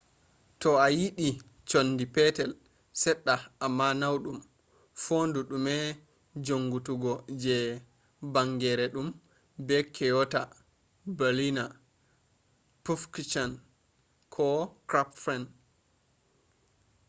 [0.59, 1.27] toh ayidi
[1.69, 2.51] conndi petel
[3.01, 4.37] sedda amma naudum
[5.03, 5.77] fondu dume
[6.45, 7.57] jonngituggo je
[8.33, 9.07] banngeere dum
[9.65, 10.41] be kyonata
[11.17, 11.71] berliner
[12.83, 13.51] pfannkuchen
[14.33, 14.47] ko
[14.89, 15.43] krapfen